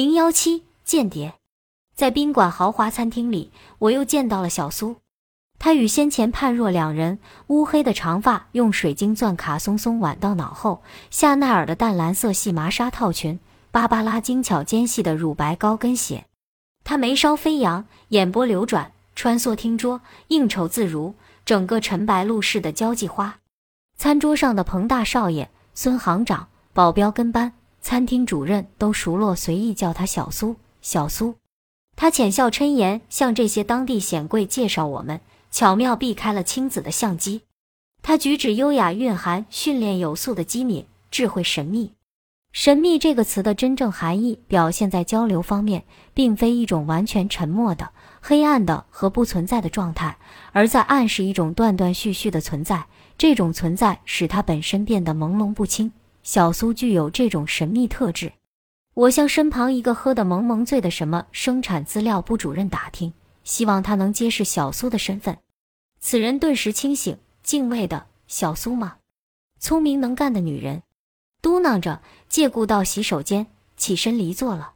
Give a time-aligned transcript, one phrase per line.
[0.00, 1.34] 零幺七间谍，
[1.94, 4.96] 在宾馆豪华餐厅里，我又见到了小苏。
[5.58, 13.38] 她与先前判若两人，乌黑的长发用水晶钻卡松松挽到脑后，夏奈尔的淡蓝色细麻纱套裙，
[13.70, 16.24] 芭芭拉精巧尖细的乳白高跟鞋。
[16.82, 21.12] 她眉梢飞扬，眼波流转，穿梭厅桌，应酬自如，
[21.44, 23.40] 整个陈白露似的交际花。
[23.98, 27.52] 餐桌上的彭大少爷、孙行长、保镖跟班。
[27.80, 30.56] 餐厅主任都熟络，随意叫他小苏。
[30.82, 31.34] 小苏，
[31.96, 37.42] 他浅笑嗔言，向这些当地显贵介绍我们，巧妙避开了青子的相机。
[38.02, 41.92] 他举止优雅，蕴含训练有素的机敏，智慧神秘。
[42.52, 45.84] 神秘这个词的真正含义，表现在交流方面，
[46.14, 47.90] 并非一种完全沉默的、
[48.20, 50.16] 黑暗的和不存在的状态，
[50.52, 52.86] 而在暗示一种断断续续的存在。
[53.18, 55.92] 这种存在使他本身变得朦胧不清。
[56.22, 58.32] 小苏具有这种神秘特质，
[58.94, 63.12] 我向身旁一个喝得蒙蒙醉的什么生产资料部主任打听，
[63.44, 65.38] 希望他能揭示小苏的身份。
[65.98, 68.96] 此人顿时清醒，敬畏的小苏吗？
[69.58, 70.82] 聪明能干的女人，
[71.42, 73.46] 嘟囔着，借故到洗手间，
[73.76, 74.72] 起身离座了。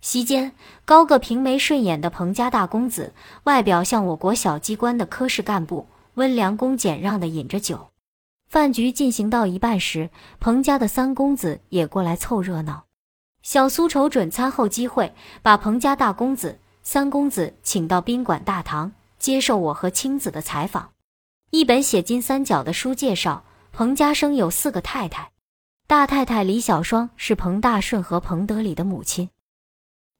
[0.00, 0.52] 席间，
[0.84, 3.12] 高个平眉顺眼的彭家大公子，
[3.44, 7.88] 外表像我国小机关的科室干部，温良恭俭让的饮着酒。
[8.48, 10.08] 饭局进行到一半时，
[10.40, 12.84] 彭家的三公子也过来凑热闹。
[13.42, 20.92] 小苏瞅准餐后机会，把彭家大公子、三公子请到宾馆大堂，接受我和青子的采访。
[21.50, 25.30] 一本写金三角的书介绍，彭家生有四个太太，
[25.86, 29.28] 大太太李小双是彭大顺和彭德礼的母亲。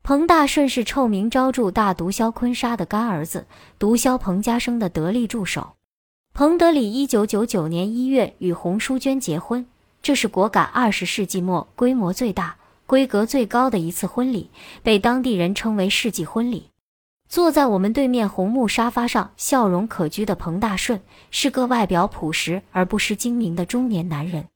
[0.03, 3.47] 彭大顺是臭名昭著大毒枭坤沙的干儿子，
[3.79, 5.78] 毒枭彭家生的得力助手。
[6.39, 9.67] 彭德里一九九九年一月与洪淑娟结婚，
[10.01, 14.49] 这是果敢二十世纪末规模最大、规格最高的一次婚礼，
[14.85, 16.69] 被当地人称为世纪婚礼。
[17.29, 21.01] 坐在我们对面红木沙发上，笑容可掬的彭大顺
[21.33, 24.47] 是个外表朴实而不失精明的中年男人，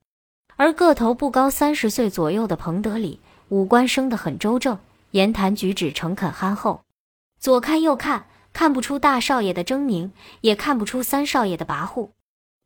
[0.55, 4.79] 而个头不高，三十岁左右的彭德里五官生得很周正，
[5.11, 6.83] 言谈举止诚恳憨厚，
[7.41, 8.27] 左看右看。
[8.53, 10.11] 看不出大少爷的狰狞，
[10.43, 12.11] 也看不出三少爷的跋扈。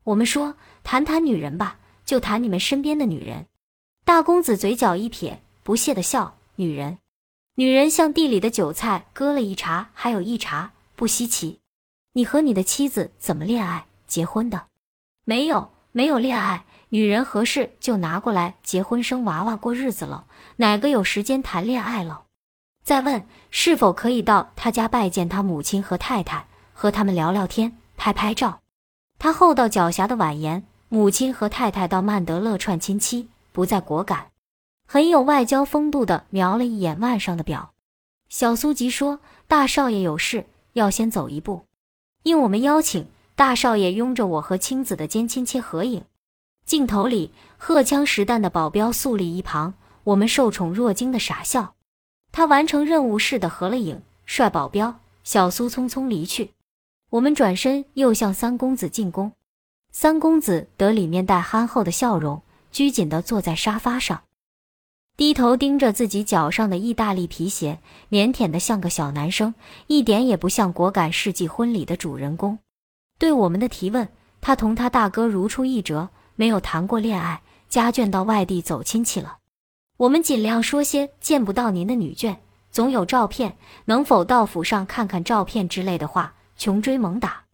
[0.04, 3.46] 我们说谈谈女人吧，就谈你们身边的女人。
[4.04, 6.98] 大公子嘴角一撇，不屑的笑：“女人，
[7.56, 11.60] 女人像地里的韭菜，割了一茬还有一茬，不稀奇。
[12.12, 14.66] 你和你的妻子怎么恋爱结婚的？
[15.24, 16.64] 没有，没有恋爱。
[16.90, 20.26] 女人合适就拿过来结婚生娃娃过日子了，
[20.56, 22.22] 哪个有时间谈恋爱了？”
[22.86, 28.60] 再问是否可以到他家拜见他母亲和太太，和他们聊聊天、拍拍照。
[29.18, 34.28] 他厚道狡黠的婉言：“母亲和太太到曼德勒串亲戚，不再果敢。”
[34.86, 37.72] 很有外交风度的瞄了一眼腕上的表。
[38.28, 41.64] 小苏吉说：“大少爷有事，要先走一步。”
[42.22, 46.04] 应我们邀请，大少爷拥着我和青子的肩亲切合影。
[46.64, 51.74] 镜头里，荷枪实弹的保镖肃立一旁，我们受宠若惊的傻笑。
[52.36, 56.50] 他完成任务似的合了影，帅保镖小苏匆匆离去。
[57.08, 59.32] 我们转身又向三公子进攻。
[59.90, 64.24] 三公子得里面带憨厚的笑容，拘谨地坐在沙发上，
[65.16, 67.80] 低头盯着自己脚上的意大利皮鞋，
[68.10, 69.54] 腼腆的像个小男生，
[69.86, 72.58] 一点也不像果敢世纪婚礼的主人公。
[73.18, 74.06] 对我们的提问，
[74.42, 79.38] 他同他大哥如出一辙，没有谈过恋爱，家眷到外地走亲戚了。
[79.98, 82.36] 我们尽量说些见不到您的女眷，
[82.70, 87.44] 总有照片，能否到府上看看照片之类的话，穷追猛打。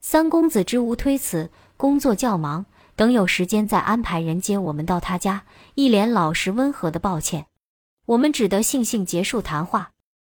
[0.00, 2.66] 三公子支吾推辞，工作较忙，
[2.96, 5.44] 等有时间再安排人接我们到他家。
[5.76, 7.46] 一脸老实温和的抱歉，
[8.06, 9.92] 我们只得悻悻结束谈话。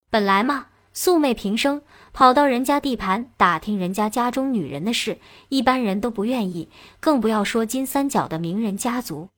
[0.10, 6.68] 本来嘛，素昧平生，跑到人家地盘打听人家家中女人的事，一般人都不愿意，
[7.00, 9.30] 更不要说金三角的名人家族，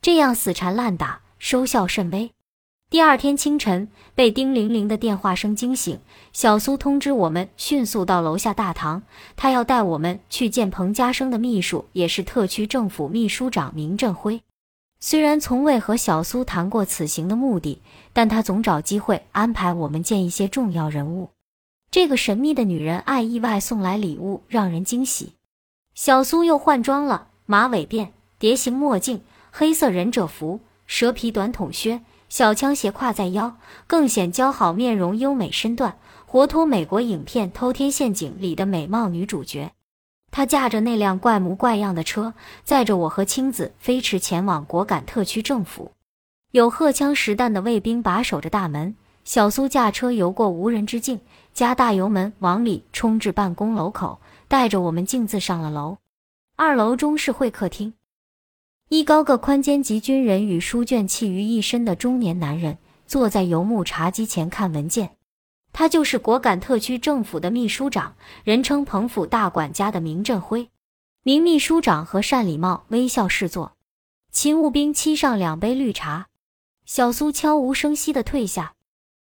[0.00, 1.20] 这样死缠烂打。
[1.38, 2.30] 收效甚微。
[2.90, 6.00] 第二天清晨，被叮铃铃的电话声惊醒，
[6.32, 9.02] 小苏通知我们迅速到楼下大堂，
[9.36, 14.40] 他要带我们去见彭家生的秘书，也是特区政府秘书长明振辉。
[15.00, 17.82] 虽然从未和小苏谈过此行的目的，
[18.14, 21.28] 但他总找机会安排我们见一些重要人物。
[21.90, 25.34] 这个神秘的女人爱意外送来礼物，让人惊喜。
[25.94, 28.08] 小苏又换装了，马尾辫、
[28.38, 29.20] 蝶形墨镜、
[29.50, 30.60] 黑色忍者服。
[30.88, 32.00] 蛇皮短筒靴，
[32.30, 39.72] 小枪斜挎在腰，更显姣好面容、优美身段，活脱美国影片《偷天陷阱》里的美貌女主角。
[40.30, 42.32] 她驾着那辆怪模怪样的车，
[42.64, 45.92] 载着我和青子飞驰前往果敢特区政府。
[46.52, 48.96] 有荷枪实弹的卫兵把守着大门。
[49.24, 51.20] 小苏驾车游过无人之境，
[51.52, 55.98] 加大油门往里冲至办公楼口，带着我们径自上了楼。
[56.56, 57.92] 二楼中是会客厅，
[58.90, 65.10] 一高个宽肩级军人与书卷气于一身的中年男人坐在油木茶几前看文件。
[65.74, 70.70] 他就是果敢特区政府的秘书长，人称彭府大管家的明振辉。
[71.22, 73.72] 明秘书长和单礼貌微笑侍坐。
[74.32, 76.28] 勤务兵沏上两杯绿茶，
[76.86, 78.72] 小苏悄无声息地退下。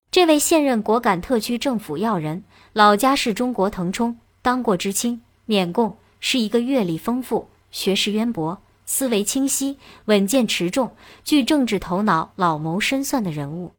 [0.09, 13.74] 这位现任果敢特区政府要人，老家是中国腾冲，当过知青、缅共，是一个阅历丰富、学识渊博、思维清晰、稳健持重、具政治头脑、老谋深算的人物。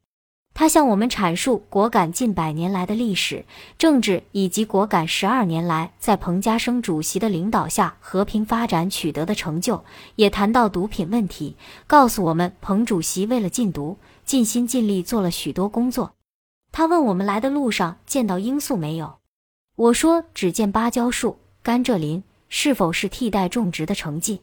[0.55, 3.45] 他向我们阐述果敢近百年来的历史、
[3.79, 9.85] 政治，以及果敢十二年来在彭家生主席的领导下和平发展取得的成就，
[10.17, 11.57] 也谈到毒品问题，
[11.87, 16.15] 告诉我们彭主席为了禁毒，尽心尽力做了许多工作。
[16.73, 19.19] 他问我们来的路上见到罂粟没有？
[19.77, 24.41] 我说只见芭蕉树、甘蔗林，是否是替代种植的成绩？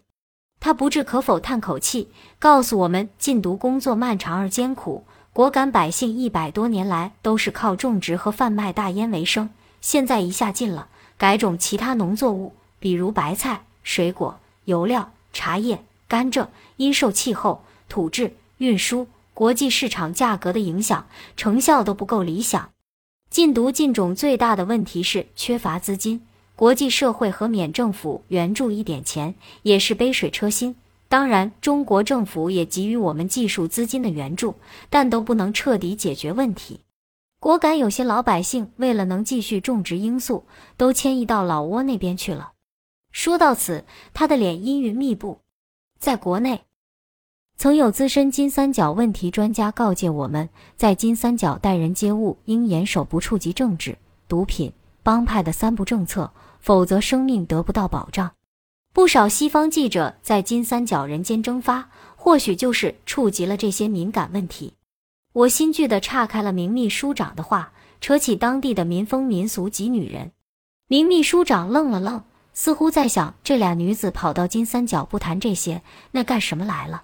[0.65, 2.09] 他不置可否，叹口气，
[2.39, 5.03] 告诉我们禁毒工作漫长而艰苦。
[5.31, 10.87] 果敢百姓一百多年来都是靠种植和贩卖大烟为生，现在一下禁了，
[11.19, 16.47] 改种其他农作物，比如白菜、水果、油料、茶叶、甘蔗，
[16.77, 21.05] 因受气候、土质、运输、国际市场价格的影响，
[21.37, 22.71] 成效都不够理想。
[23.29, 30.75] 禁毒禁种最大的问题是缺乏资金，国际社会和缅政府援助一点钱也是杯水车薪。
[31.07, 34.55] 当然，中国政府也给予我们技术资金的援助，
[34.89, 36.79] 但都不能彻底解决问题。
[37.39, 40.45] 果敢有些老百姓为了能继续种植罂粟，
[40.77, 42.53] 都迁移到老挝那边去了。
[43.11, 45.39] 说到此，他的脸阴云密布。
[45.99, 46.63] 在国内，
[47.55, 53.97] 曾有资深金三角问题专家告诫我们，在金三角待人接物应严守不触及政治、
[54.27, 54.73] 毒品、
[55.03, 56.31] 帮派的三不政策，
[56.65, 58.31] 否则生命得不到保障。
[58.91, 64.73] 不少西方记者在金三角人间蒸发，或许就是触及了这些敏感问题。
[65.33, 67.71] 我心剧的岔开了明秘书长的话，
[68.01, 70.31] 扯起当地的民风民俗及女人。
[70.87, 72.23] 明秘书长愣了愣，
[72.55, 75.83] 似乎在想这俩女子跑到金三角不谈这些，
[76.13, 77.03] 那干什么来了？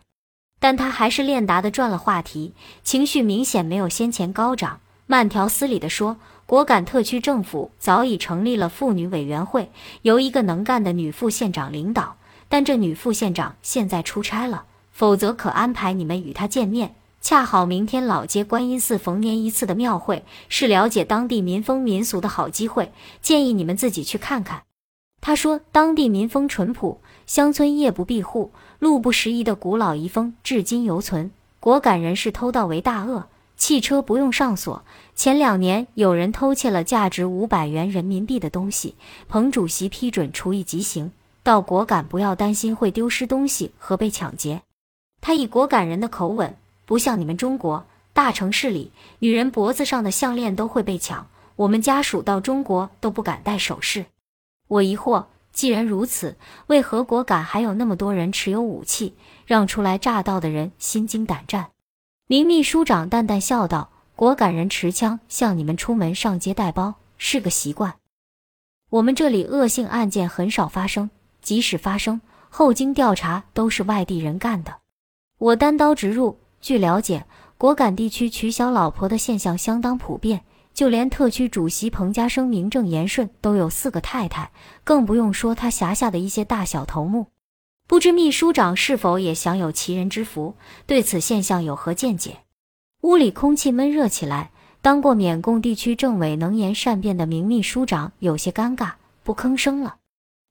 [0.59, 6.17] 但他还是练达的转了话题，情绪明显没有先前高涨，慢条斯理地说。
[6.51, 9.71] 果敢特区政府早已成立了妇女委员会，
[10.01, 12.17] 由一个能干的女副县长领导。
[12.49, 16.93] 但这女副县长现在出差了，否则可安排你们与她见面。
[17.21, 24.63] 恰好明天老街观音寺逢年一次的庙会，是了解当地民风民俗的好机会，建议你们自己去看看。
[25.21, 31.31] 他说，当地民风淳朴，乡村夜不闭户、路不拾遗的古老遗风至今犹存。
[31.61, 33.27] 果敢人士偷盗为大恶。
[33.61, 34.83] 汽车不用上锁。
[35.13, 38.95] 前两年有人偷窃了价值五百元人民币的东西，
[39.29, 41.11] 彭主席批准处以极刑。
[41.43, 44.63] 到果敢不要担心会丢失东西和被抢劫。
[45.21, 51.27] 他以果敢人的口吻，不像你们中国大城市里，女人脖子上的项链都会被抢。
[51.55, 54.07] 我们家属到中国都不敢戴首饰。
[54.69, 56.35] 我疑惑，既然如此，
[56.65, 59.13] 为何果敢还有那么多人持有武器，
[59.45, 61.67] 让初来乍到的人心惊胆战？
[62.31, 67.95] 林秘书长淡淡笑道：“果敢人持枪向你们出门上街带包是个习惯。
[68.89, 71.09] 我们这里恶性案件很少发生，
[71.41, 74.77] 即使发生后经调查都是外地人干的。
[75.39, 77.25] 我单刀直入，据了解，
[77.57, 84.49] 果敢地区娶小老婆的现象相当普遍，就连特区主席彭家声名正言顺都有四个太太，
[84.85, 87.27] 更不用说他辖下的一些大小头目。”
[87.91, 90.55] 不知秘书长是否也享有其人之福？
[90.87, 92.37] 对此现象有何见解？
[93.01, 94.51] 屋里空气闷热起来。
[94.81, 98.93] 当过缅共地区政委、能言善辩的明秘书长有些尴尬，
[99.25, 99.97] 不吭声了。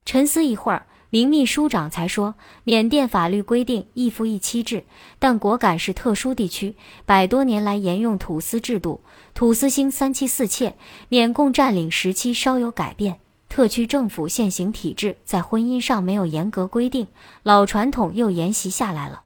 [0.05, 4.85] 沉思一会儿，明秘书长才说：“缅甸法律规定一夫一妻制，
[5.19, 9.01] 但果敢是特殊地区，百多年来沿用土司制度，
[9.33, 10.77] 土司兴三妻四妾。
[11.09, 13.21] 缅共占领时期稍有改变。”
[13.61, 17.09] 特区政府现行体制在婚姻上没有严格规定，
[17.43, 19.25] 老传统又沿袭下来了。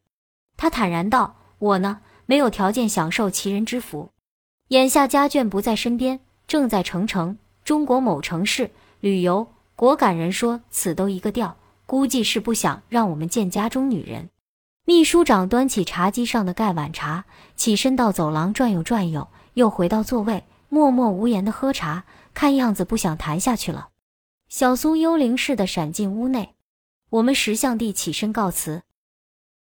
[0.57, 4.11] 他坦然道：“我呢，没有条件享受其人之福。
[4.71, 9.47] 眼下家眷不在身边，正在成城中国某城市旅游。
[9.77, 14.31] 果敢人说此都一个调，估计是不想让我们见家中女人。”
[14.85, 17.25] 秘书长端起茶几上的盖碗茶，
[17.55, 22.03] 起身到走廊转悠转悠，又回到座位，默默无言的喝茶，
[22.35, 23.91] 看样子不想谈下去了。
[24.57, 26.55] 小苏幽灵似的闪进屋内，
[27.11, 28.85] 我们识相地起身告辞。